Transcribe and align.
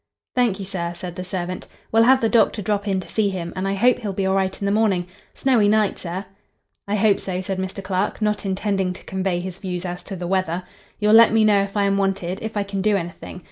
"Thank 0.33 0.57
you, 0.57 0.65
sir," 0.65 0.93
said 0.95 1.15
the 1.15 1.23
servant. 1.23 1.67
"We'll 1.91 2.01
have 2.01 2.21
the 2.21 2.27
doctor 2.27 2.63
drop 2.63 2.87
in 2.87 2.99
to 3.01 3.07
see 3.07 3.29
him, 3.29 3.53
and 3.55 3.67
I 3.67 3.75
hope 3.75 3.99
he'll 3.99 4.13
be 4.13 4.25
all 4.25 4.33
right 4.33 4.59
in 4.59 4.65
the 4.65 4.71
morning. 4.71 5.05
Snowy 5.35 5.67
night, 5.67 5.99
sir." 5.99 6.25
"I 6.87 6.95
hope 6.95 7.19
so," 7.19 7.39
said 7.39 7.59
Mr. 7.59 7.83
Clark, 7.83 8.19
not 8.19 8.43
intending 8.43 8.93
to 8.93 9.03
convey 9.03 9.39
his 9.41 9.59
views 9.59 9.85
as 9.85 10.01
to 10.05 10.15
the 10.15 10.25
weather. 10.25 10.63
"You'll 10.97 11.13
let 11.13 11.31
me 11.31 11.43
know 11.43 11.61
if 11.61 11.77
I 11.77 11.83
am 11.83 11.97
wanted—if 11.97 12.57
I 12.57 12.63
can 12.63 12.81
do 12.81 12.97
anything. 12.97 13.39